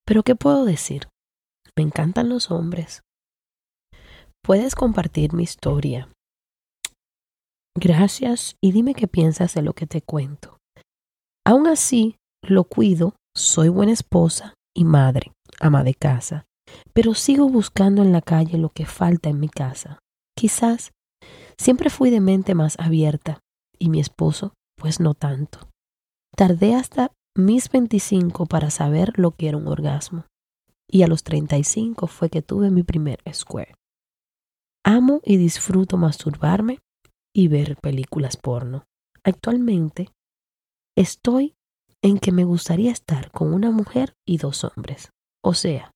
Pero 0.05 0.23
¿qué 0.23 0.37
puedo 0.37 0.65
decir? 0.65 1.09
Me 1.77 1.83
encantan 1.83 2.29
los 2.29 2.51
hombres. 2.51 3.03
Puedes 4.43 4.75
compartir 4.75 5.33
mi 5.33 5.43
historia. 5.43 6.09
Gracias 7.75 8.57
y 8.63 8.73
dime 8.73 8.95
qué 8.95 9.09
piensas 9.09 9.55
de 9.55 9.63
lo 9.63 9.75
que 9.75 9.87
te 9.87 10.01
cuento. 10.01 10.59
Aún 11.45 11.67
así, 11.67 12.17
lo 12.43 12.65
cuido, 12.65 13.17
soy 13.37 13.69
buena 13.69 13.93
esposa 13.93 14.55
y 14.75 14.85
madre, 14.85 15.33
ama 15.61 15.85
de 15.85 15.95
casa, 15.95 16.47
pero 16.93 17.15
sigo 17.15 17.49
buscando 17.49 18.03
en 18.03 18.11
la 18.11 18.23
calle 18.23 18.59
lo 18.59 18.71
que 18.71 18.87
falta 18.87 19.29
en 19.29 19.39
mi 19.39 19.49
casa. 19.49 19.99
Quizás 20.37 20.93
siempre 21.59 21.91
fui 21.91 22.11
de 22.11 22.21
mente 22.21 22.55
más 22.55 22.79
abierta 22.81 23.41
y 23.79 23.91
mi 23.91 24.01
esposo, 24.01 24.55
pues 24.77 25.01
no 25.01 25.15
tanto. 25.15 25.69
Tardé 26.35 26.75
hasta 26.75 27.13
mis 27.37 27.71
25 27.71 28.47
para 28.47 28.71
saber 28.71 29.13
lo 29.19 29.33
que 29.33 29.49
era 29.49 29.59
un 29.59 29.69
orgasmo 29.69 30.25
y 30.91 31.03
a 31.03 31.07
los 31.07 31.23
35 31.23 32.07
fue 32.07 32.31
que 32.31 32.43
tuve 32.43 32.71
mi 32.71 32.83
primer 32.83 33.21
square. 33.33 33.75
Amo 34.85 35.21
y 35.25 35.37
disfruto 35.37 35.97
masturbarme 35.97 36.79
y 37.35 37.49
ver 37.49 37.77
películas 37.77 38.37
porno. 38.37 38.85
Actualmente 39.25 40.11
Estoy 40.99 41.55
en 42.03 42.19
que 42.19 42.33
me 42.33 42.45
gustaría 42.45 42.91
estar 42.91 43.31
con 43.31 43.53
una 43.53 43.71
mujer 43.71 44.15
y 44.27 44.39
dos 44.39 44.65
hombres. 44.65 45.11
O 45.43 45.55
sea, 45.55 45.93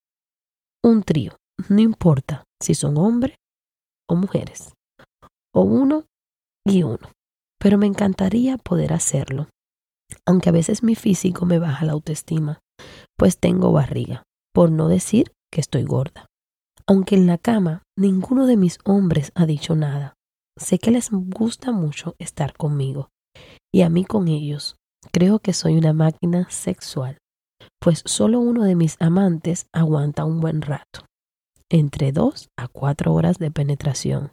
un 0.82 1.02
trío. 1.02 1.36
No 1.68 1.80
importa 1.80 2.44
si 2.60 2.74
son 2.74 2.96
hombres 2.96 3.36
o 4.08 4.16
mujeres. 4.16 4.72
O 5.54 5.62
uno 5.62 6.04
y 6.64 6.82
uno. 6.82 7.12
Pero 7.58 7.76
me 7.76 7.86
encantaría 7.86 8.56
poder 8.56 8.92
hacerlo. 8.92 9.48
Aunque 10.26 10.48
a 10.48 10.52
veces 10.52 10.82
mi 10.82 10.94
físico 10.94 11.44
me 11.44 11.58
baja 11.58 11.84
la 11.84 11.92
autoestima, 11.92 12.60
pues 13.16 13.38
tengo 13.38 13.72
barriga, 13.72 14.24
por 14.52 14.70
no 14.70 14.88
decir 14.88 15.32
que 15.52 15.60
estoy 15.60 15.84
gorda. 15.84 16.26
Aunque 16.86 17.14
en 17.14 17.26
la 17.26 17.38
cama 17.38 17.82
ninguno 17.96 18.46
de 18.46 18.56
mis 18.56 18.78
hombres 18.84 19.30
ha 19.34 19.46
dicho 19.46 19.76
nada, 19.76 20.14
sé 20.56 20.78
que 20.78 20.90
les 20.90 21.10
gusta 21.10 21.72
mucho 21.72 22.14
estar 22.18 22.56
conmigo 22.56 23.10
y 23.72 23.82
a 23.82 23.88
mí 23.88 24.04
con 24.04 24.28
ellos, 24.28 24.76
Creo 25.12 25.38
que 25.38 25.52
soy 25.52 25.76
una 25.76 25.92
máquina 25.92 26.48
sexual, 26.50 27.18
pues 27.80 28.02
solo 28.04 28.40
uno 28.40 28.64
de 28.64 28.74
mis 28.74 28.96
amantes 29.00 29.66
aguanta 29.72 30.24
un 30.24 30.40
buen 30.40 30.62
rato, 30.62 31.06
entre 31.70 32.12
dos 32.12 32.48
a 32.58 32.68
cuatro 32.68 33.14
horas 33.14 33.38
de 33.38 33.50
penetración. 33.50 34.32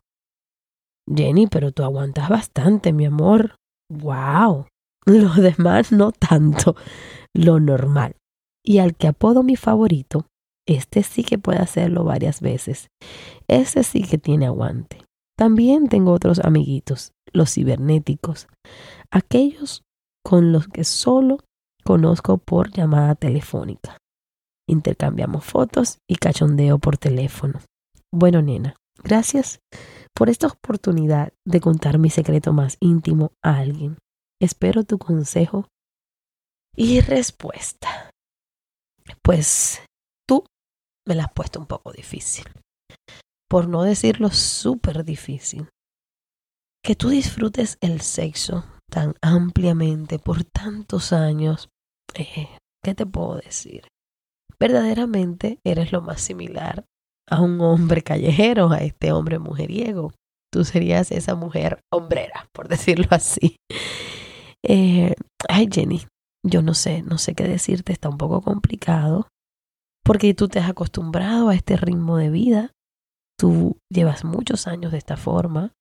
Jenny, 1.13 1.47
pero 1.47 1.71
tú 1.71 1.83
aguantas 1.83 2.29
bastante, 2.29 2.91
mi 2.91 3.05
amor. 3.05 3.55
¡Wow! 3.89 4.67
Los 5.05 5.37
demás 5.37 5.93
no 5.93 6.11
tanto, 6.11 6.75
lo 7.33 7.59
normal. 7.61 8.15
Y 8.65 8.79
al 8.79 8.95
que 8.95 9.07
apodo 9.07 9.41
mi 9.41 9.55
favorito, 9.55 10.25
este 10.67 11.01
sí 11.03 11.23
que 11.23 11.37
puede 11.37 11.59
hacerlo 11.59 12.03
varias 12.03 12.41
veces. 12.41 12.89
Ese 13.47 13.83
sí 13.83 14.03
que 14.03 14.17
tiene 14.17 14.47
aguante. 14.47 15.01
También 15.37 15.87
tengo 15.87 16.11
otros 16.11 16.39
amiguitos, 16.39 17.13
los 17.31 17.53
cibernéticos, 17.53 18.47
aquellos 19.09 19.83
con 20.27 20.51
los 20.51 20.67
que 20.67 20.83
solo 20.83 21.37
conozco 21.85 22.37
por 22.37 22.69
llamada 22.71 23.15
telefónica. 23.15 23.97
Intercambiamos 24.67 25.45
fotos 25.45 25.99
y 26.05 26.17
cachondeo 26.17 26.79
por 26.79 26.97
teléfono. 26.97 27.61
Bueno, 28.13 28.41
nena, 28.41 28.75
gracias 29.01 29.61
por 30.13 30.29
esta 30.29 30.47
oportunidad 30.47 31.31
de 31.45 31.61
contar 31.61 31.97
mi 31.97 32.09
secreto 32.09 32.51
más 32.51 32.75
íntimo 32.81 33.31
a 33.41 33.55
alguien. 33.59 33.99
Espero 34.41 34.83
tu 34.83 34.97
consejo 34.97 35.69
y 36.75 36.99
respuesta. 36.99 38.11
Pues 39.21 39.81
tú 40.27 40.43
me 41.07 41.15
la 41.15 41.23
has 41.23 41.33
puesto 41.33 41.57
un 41.57 41.67
poco 41.67 41.93
difícil. 41.93 42.43
Por 43.47 43.69
no 43.69 43.83
decirlo 43.83 44.29
súper 44.31 45.05
difícil. 45.05 45.69
Que 46.83 46.97
tú 46.97 47.07
disfrutes 47.07 47.77
el 47.79 48.01
sexo 48.01 48.65
tan 48.89 49.15
ampliamente 49.21 50.19
por 50.19 50.43
tantos 50.43 51.13
años. 51.13 51.69
Eh, 52.15 52.47
¿Qué 52.83 52.95
te 52.95 53.05
puedo 53.05 53.35
decir? 53.35 53.87
Verdaderamente 54.59 55.59
eres 55.63 55.91
lo 55.91 56.01
más 56.01 56.21
similar 56.21 56.85
a 57.29 57.41
un 57.41 57.59
hombre 57.61 58.01
callejero, 58.01 58.71
a 58.71 58.77
este 58.77 59.11
hombre 59.11 59.39
mujeriego. 59.39 60.13
Tú 60.51 60.63
serías 60.63 61.11
esa 61.11 61.35
mujer 61.35 61.81
hombrera, 61.91 62.47
por 62.53 62.67
decirlo 62.69 63.07
así. 63.11 63.57
Eh, 64.63 65.13
ay, 65.47 65.69
Jenny, 65.71 66.01
yo 66.45 66.61
no 66.61 66.73
sé, 66.73 67.01
no 67.01 67.17
sé 67.17 67.35
qué 67.35 67.43
decirte, 67.43 67.91
está 67.91 68.09
un 68.09 68.17
poco 68.17 68.41
complicado, 68.41 69.27
porque 70.03 70.33
tú 70.33 70.47
te 70.47 70.59
has 70.59 70.69
acostumbrado 70.69 71.49
a 71.49 71.55
este 71.55 71.75
ritmo 71.75 72.17
de 72.17 72.29
vida, 72.29 72.71
tú 73.37 73.77
llevas 73.91 74.23
muchos 74.23 74.67
años 74.67 74.91
de 74.93 74.97
esta 74.97 75.17
forma, 75.17 75.73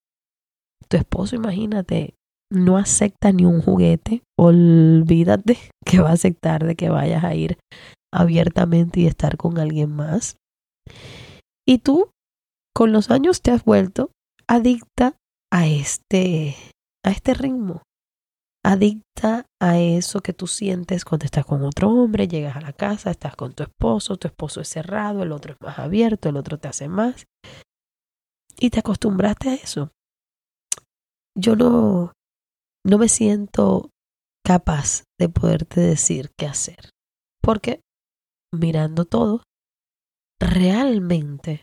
tu 0.88 0.96
esposo, 0.96 1.36
imagínate, 1.36 2.14
no 2.50 2.76
acepta 2.76 3.32
ni 3.32 3.44
un 3.44 3.60
juguete, 3.60 4.22
olvídate 4.38 5.58
que 5.84 6.00
va 6.00 6.10
a 6.10 6.14
aceptar 6.14 6.64
de 6.64 6.76
que 6.76 6.88
vayas 6.88 7.24
a 7.24 7.34
ir 7.34 7.58
abiertamente 8.12 9.00
y 9.00 9.06
estar 9.06 9.36
con 9.36 9.58
alguien 9.58 9.90
más. 9.90 10.36
Y 11.66 11.78
tú, 11.78 12.10
con 12.74 12.92
los 12.92 13.10
años, 13.10 13.42
te 13.42 13.50
has 13.50 13.64
vuelto 13.64 14.10
adicta 14.48 15.16
a 15.52 15.66
este, 15.66 16.54
a 17.04 17.10
este 17.10 17.34
ritmo, 17.34 17.82
adicta 18.64 19.46
a 19.60 19.78
eso 19.78 20.20
que 20.20 20.32
tú 20.32 20.46
sientes 20.46 21.04
cuando 21.04 21.24
estás 21.24 21.44
con 21.44 21.62
otro 21.64 21.90
hombre, 21.90 22.28
llegas 22.28 22.56
a 22.56 22.60
la 22.60 22.72
casa, 22.72 23.10
estás 23.10 23.36
con 23.36 23.54
tu 23.54 23.62
esposo, 23.62 24.16
tu 24.16 24.28
esposo 24.28 24.60
es 24.60 24.68
cerrado, 24.68 25.22
el 25.22 25.32
otro 25.32 25.52
es 25.54 25.60
más 25.60 25.78
abierto, 25.78 26.28
el 26.28 26.36
otro 26.36 26.58
te 26.58 26.68
hace 26.68 26.88
más. 26.88 27.26
Y 28.58 28.70
te 28.70 28.80
acostumbraste 28.80 29.50
a 29.50 29.54
eso. 29.54 29.90
Yo 31.36 31.54
no, 31.54 32.12
no 32.86 32.98
me 32.98 33.08
siento 33.08 33.90
capaz 34.44 35.02
de 35.18 35.28
poderte 35.28 35.80
decir 35.80 36.30
qué 36.38 36.46
hacer. 36.46 36.90
Porque 37.42 37.80
mirando 38.54 39.04
todo, 39.04 39.42
realmente 40.40 41.62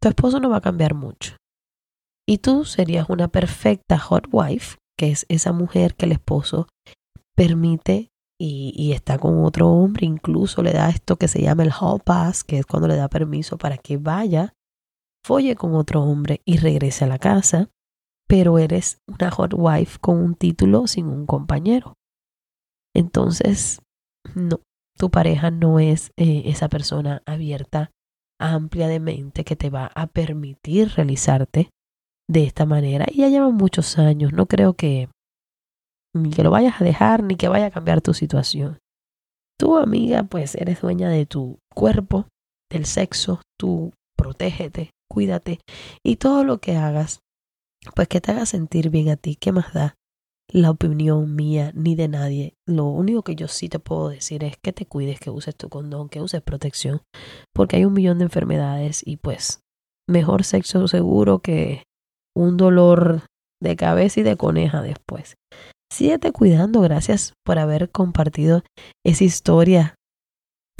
tu 0.00 0.08
esposo 0.08 0.38
no 0.38 0.50
va 0.50 0.58
a 0.58 0.62
cambiar 0.62 0.94
mucho. 0.94 1.36
Y 2.28 2.38
tú 2.38 2.64
serías 2.64 3.08
una 3.08 3.28
perfecta 3.28 3.98
hot 3.98 4.28
wife, 4.30 4.76
que 4.98 5.10
es 5.10 5.26
esa 5.28 5.52
mujer 5.52 5.94
que 5.94 6.06
el 6.06 6.12
esposo 6.12 6.68
permite 7.34 8.08
y, 8.38 8.92
está 8.92 9.18
con 9.18 9.44
otro 9.44 9.68
hombre, 9.68 10.06
incluso 10.06 10.62
le 10.62 10.72
da 10.72 10.88
esto 10.88 11.16
que 11.16 11.28
se 11.28 11.42
llama 11.42 11.62
el 11.62 11.72
hall 11.78 12.00
pass, 12.00 12.42
que 12.42 12.58
es 12.58 12.66
cuando 12.66 12.88
le 12.88 12.96
da 12.96 13.08
permiso 13.08 13.58
para 13.58 13.76
que 13.76 13.98
vaya, 13.98 14.54
folle 15.26 15.56
con 15.56 15.74
otro 15.74 16.02
hombre 16.02 16.40
y 16.46 16.56
regrese 16.56 17.04
a 17.04 17.08
la 17.08 17.18
casa, 17.18 17.68
pero 18.30 18.60
eres 18.60 18.98
una 19.08 19.28
hot 19.32 19.54
wife 19.56 19.98
con 20.00 20.16
un 20.16 20.36
título 20.36 20.86
sin 20.86 21.08
un 21.08 21.26
compañero. 21.26 21.94
Entonces, 22.94 23.82
no, 24.36 24.60
tu 24.96 25.10
pareja 25.10 25.50
no 25.50 25.80
es 25.80 26.12
eh, 26.16 26.42
esa 26.44 26.68
persona 26.68 27.22
abierta, 27.26 27.90
amplia 28.40 28.86
de 28.86 29.00
mente 29.00 29.42
que 29.42 29.56
te 29.56 29.68
va 29.68 29.90
a 29.96 30.06
permitir 30.06 30.92
realizarte 30.94 31.70
de 32.28 32.44
esta 32.44 32.66
manera. 32.66 33.04
Y 33.10 33.22
ya 33.22 33.28
llevan 33.30 33.56
muchos 33.56 33.98
años, 33.98 34.32
no 34.32 34.46
creo 34.46 34.74
que 34.74 35.08
ni 36.14 36.30
que 36.30 36.44
lo 36.44 36.52
vayas 36.52 36.80
a 36.80 36.84
dejar 36.84 37.24
ni 37.24 37.34
que 37.34 37.48
vaya 37.48 37.66
a 37.66 37.70
cambiar 37.72 38.00
tu 38.00 38.14
situación. 38.14 38.78
Tu 39.58 39.76
amiga, 39.76 40.22
pues 40.22 40.54
eres 40.54 40.80
dueña 40.82 41.08
de 41.08 41.26
tu 41.26 41.58
cuerpo, 41.74 42.28
del 42.70 42.86
sexo, 42.86 43.42
tú 43.58 43.92
protégete, 44.16 44.90
cuídate 45.10 45.58
y 46.04 46.14
todo 46.14 46.44
lo 46.44 46.58
que 46.58 46.76
hagas, 46.76 47.18
pues 47.94 48.08
que 48.08 48.20
te 48.20 48.32
haga 48.32 48.46
sentir 48.46 48.90
bien 48.90 49.08
a 49.08 49.16
ti, 49.16 49.36
¿qué 49.36 49.52
más 49.52 49.72
da? 49.72 49.96
la 50.52 50.70
opinión 50.70 51.34
mía 51.34 51.72
ni 51.74 51.94
de 51.94 52.08
nadie. 52.08 52.54
Lo 52.66 52.86
único 52.86 53.22
que 53.22 53.36
yo 53.36 53.48
sí 53.48 53.68
te 53.68 53.78
puedo 53.78 54.08
decir 54.08 54.44
es 54.44 54.56
que 54.56 54.72
te 54.72 54.86
cuides, 54.86 55.20
que 55.20 55.30
uses 55.30 55.56
tu 55.56 55.68
condón, 55.68 56.08
que 56.08 56.20
uses 56.20 56.42
protección, 56.42 57.02
porque 57.54 57.76
hay 57.76 57.84
un 57.84 57.92
millón 57.92 58.18
de 58.18 58.24
enfermedades 58.24 59.02
y 59.04 59.16
pues 59.16 59.60
mejor 60.08 60.44
sexo 60.44 60.88
seguro 60.88 61.40
que 61.40 61.84
un 62.36 62.56
dolor 62.56 63.22
de 63.62 63.76
cabeza 63.76 64.20
y 64.20 64.22
de 64.22 64.36
coneja 64.36 64.82
después. 64.82 65.36
Síguete 65.92 66.32
cuidando, 66.32 66.80
gracias 66.80 67.34
por 67.44 67.58
haber 67.58 67.90
compartido 67.90 68.62
esa 69.04 69.24
historia 69.24 69.94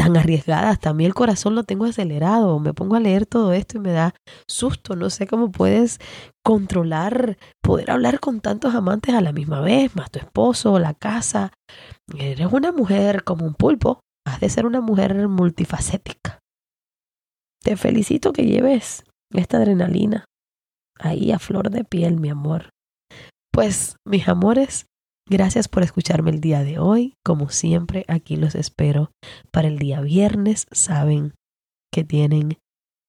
tan 0.01 0.17
arriesgadas. 0.17 0.81
También 0.81 1.09
el 1.09 1.15
corazón 1.15 1.55
lo 1.55 1.65
tengo 1.65 1.85
acelerado. 1.85 2.59
Me 2.59 2.73
pongo 2.73 2.97
a 2.97 3.01
leer 3.01 3.27
todo 3.27 3.53
esto 3.53 3.77
y 3.77 3.81
me 3.81 3.93
da 3.93 4.15
susto. 4.49 4.97
No 4.97 5.11
sé 5.11 5.27
cómo 5.27 5.51
puedes 5.51 5.99
controlar, 6.45 7.39
poder 7.63 7.91
hablar 7.91 8.21
con 8.21 8.41
tantos 8.41 8.75
amantes 8.75 9.15
a 9.15 9.21
la 9.21 9.33
misma 9.33 9.61
vez, 9.61 9.95
más 9.97 10.11
tu 10.11 10.19
esposo, 10.19 10.79
la 10.79 10.95
casa. 10.95 11.53
Eres 12.17 12.53
una 12.53 12.73
mujer 12.73 13.25
como 13.25 13.47
un 13.47 13.55
pulpo. 13.55 14.01
Has 14.27 14.41
de 14.41 14.49
ser 14.49 14.67
una 14.67 14.81
mujer 14.81 15.29
multifacética. 15.29 16.41
Te 17.63 17.77
felicito 17.77 18.33
que 18.33 18.47
lleves 18.47 19.05
esta 19.33 19.59
adrenalina 19.59 20.25
ahí 20.99 21.33
a 21.33 21.39
flor 21.39 21.71
de 21.71 21.85
piel, 21.85 22.19
mi 22.19 22.31
amor. 22.31 22.71
Pues, 23.53 23.97
mis 24.05 24.29
amores, 24.29 24.87
Gracias 25.33 25.69
por 25.69 25.85
escucharme 25.85 26.33
el 26.33 26.41
día 26.41 26.65
de 26.65 26.81
hoy. 26.81 27.15
Como 27.25 27.51
siempre, 27.51 28.05
aquí 28.09 28.35
los 28.35 28.57
espero 28.57 29.13
para 29.53 29.69
el 29.69 29.79
día 29.79 30.01
viernes. 30.01 30.67
Saben 30.73 31.35
que 31.93 32.03
tienen 32.03 32.59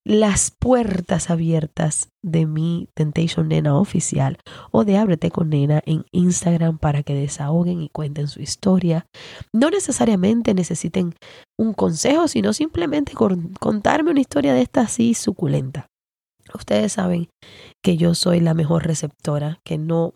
las 0.04 0.52
puertas 0.52 1.30
abiertas 1.30 2.10
de 2.24 2.46
mi 2.46 2.88
Temptation 2.96 3.48
Nena 3.50 3.78
oficial 3.78 4.38
o 4.72 4.84
de 4.84 4.98
Ábrete 4.98 5.30
con 5.30 5.50
Nena 5.50 5.82
en 5.86 6.06
Instagram 6.12 6.80
para 6.80 7.04
que 7.04 7.14
desahoguen 7.14 7.82
y 7.82 7.90
cuenten 7.90 8.28
su 8.28 8.42
historia. 8.42 9.06
No 9.54 9.70
necesariamente 9.70 10.54
necesiten 10.54 11.14
un 11.58 11.74
consejo, 11.74 12.28
sino 12.28 12.54
simplemente 12.54 13.14
contarme 13.14 14.12
una 14.12 14.22
historia 14.22 14.54
de 14.54 14.62
esta 14.62 14.82
así 14.82 15.14
suculenta. 15.14 15.88
Ustedes 16.54 16.94
saben 16.94 17.30
que 17.84 17.98
yo 17.98 18.16
soy 18.16 18.40
la 18.40 18.54
mejor 18.54 18.86
receptora, 18.86 19.60
que 19.64 19.78
no 19.78 20.16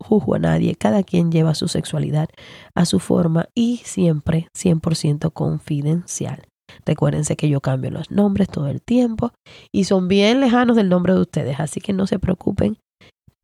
juzgo 0.00 0.34
a 0.34 0.38
nadie, 0.38 0.76
cada 0.76 1.02
quien 1.02 1.32
lleva 1.32 1.54
su 1.54 1.68
sexualidad 1.68 2.28
a 2.74 2.84
su 2.84 3.00
forma 3.00 3.48
y 3.54 3.78
siempre 3.84 4.48
100% 4.54 5.32
confidencial. 5.32 6.46
Recuérdense 6.84 7.36
que 7.36 7.48
yo 7.48 7.60
cambio 7.60 7.90
los 7.90 8.10
nombres 8.10 8.48
todo 8.48 8.68
el 8.68 8.82
tiempo 8.82 9.32
y 9.72 9.84
son 9.84 10.08
bien 10.08 10.40
lejanos 10.40 10.76
del 10.76 10.88
nombre 10.88 11.14
de 11.14 11.20
ustedes, 11.20 11.60
así 11.60 11.80
que 11.80 11.92
no 11.92 12.06
se 12.06 12.18
preocupen 12.18 12.78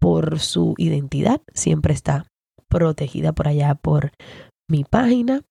por 0.01 0.41
su 0.41 0.75
identidad, 0.79 1.41
siempre 1.55 1.95
está 1.95 2.27
protegida 2.69 3.33
por 3.33 3.49
allá 3.49 3.75
por 3.75 4.13
mi 4.69 4.85
página. 4.85 5.43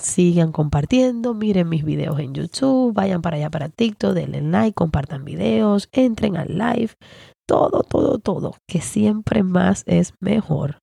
Sigan 0.00 0.52
compartiendo, 0.52 1.34
miren 1.34 1.68
mis 1.68 1.84
videos 1.84 2.18
en 2.18 2.32
YouTube, 2.32 2.94
vayan 2.94 3.20
para 3.20 3.36
allá 3.36 3.50
para 3.50 3.68
TikTok, 3.68 4.14
denle 4.14 4.40
like, 4.40 4.72
compartan 4.72 5.24
videos, 5.24 5.88
entren 5.92 6.38
al 6.38 6.56
live, 6.56 6.92
todo, 7.46 7.82
todo, 7.82 8.18
todo, 8.18 8.54
que 8.66 8.80
siempre 8.80 9.42
más 9.42 9.84
es 9.86 10.14
mejor. 10.20 10.78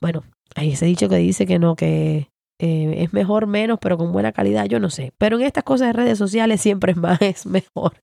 Bueno, 0.00 0.22
ahí 0.54 0.76
se 0.76 0.84
ha 0.84 0.88
dicho 0.88 1.08
que 1.08 1.16
dice 1.16 1.46
que 1.46 1.58
no, 1.58 1.76
que 1.76 2.28
eh, 2.64 3.02
es 3.02 3.12
mejor 3.12 3.48
menos, 3.48 3.80
pero 3.80 3.98
con 3.98 4.12
buena 4.12 4.30
calidad, 4.30 4.66
yo 4.66 4.78
no 4.78 4.88
sé. 4.88 5.12
Pero 5.18 5.36
en 5.36 5.42
estas 5.42 5.64
cosas 5.64 5.88
de 5.88 5.94
redes 5.94 6.16
sociales 6.16 6.60
siempre 6.60 6.92
es 6.92 6.98
más 6.98 7.20
es 7.20 7.44
mejor. 7.44 7.94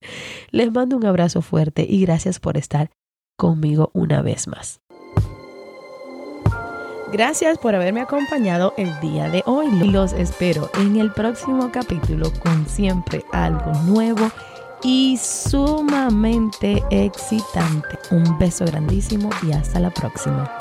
Les 0.52 0.70
mando 0.74 0.98
un 0.98 1.06
abrazo 1.06 1.42
fuerte 1.42 1.86
y 1.90 2.02
gracias 2.02 2.42
por 2.42 2.58
estar 2.58 2.90
conmigo 3.38 3.90
una 3.94 4.22
vez 4.22 4.50
más. 4.50 4.82
Gracias 7.14 7.58
por 7.58 7.74
haberme 7.74 8.02
acompañado 8.02 8.74
el 8.76 9.00
día 9.00 9.30
de 9.30 9.44
hoy. 9.46 9.72
Los 9.90 10.12
espero 10.12 10.70
en 10.78 10.98
el 10.98 11.14
próximo 11.14 11.72
capítulo 11.72 12.30
con 12.44 12.68
siempre 12.68 13.24
algo 13.32 13.72
nuevo 13.86 14.30
y 14.84 15.18
sumamente 15.18 16.84
excitante. 16.90 17.98
Un 18.12 18.38
beso 18.38 18.66
grandísimo 18.66 19.30
y 19.42 19.54
hasta 19.54 19.80
la 19.80 19.90
próxima. 19.90 20.52